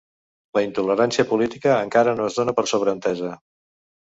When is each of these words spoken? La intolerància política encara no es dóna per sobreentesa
La 0.57 0.61
intolerància 0.67 1.25
política 1.33 1.75
encara 1.89 2.17
no 2.21 2.27
es 2.31 2.39
dóna 2.41 2.57
per 2.63 2.67
sobreentesa 2.73 3.37